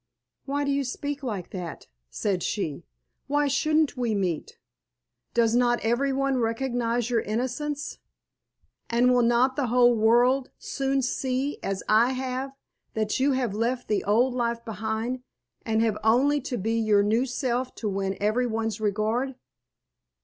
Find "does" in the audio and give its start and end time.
5.35-5.55